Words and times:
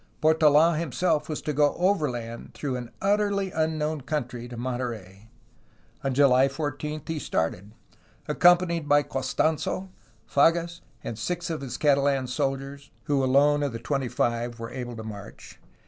Portold 0.19 0.77
himself 0.79 1.29
was 1.29 1.43
to 1.43 1.53
go 1.53 1.75
overland 1.75 2.55
through 2.55 2.75
an 2.75 2.89
utterly 3.03 3.53
un 3.53 3.77
known 3.77 4.01
country 4.01 4.47
to 4.47 4.57
Monterey. 4.57 5.29
On 6.03 6.11
July 6.11 6.47
14 6.47 7.03
he 7.05 7.19
started, 7.19 7.71
accom 8.27 8.57
panied 8.57 8.87
by 8.87 9.03
Costans6, 9.03 9.89
Fages 10.27 10.81
and 11.03 11.19
six 11.19 11.51
of 11.51 11.61
his 11.61 11.77
Catalan 11.77 12.25
soldiers 12.25 12.89
(who 13.03 13.23
alone 13.23 13.61
of 13.61 13.73
the 13.73 13.77
twenty 13.79 14.07
five 14.09 14.59
were 14.59 14.71
able 14.71 14.95
to 14.95 15.03
march). 15.03 15.59